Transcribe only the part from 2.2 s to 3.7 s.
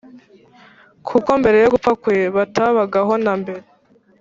bitabagaho na mbere.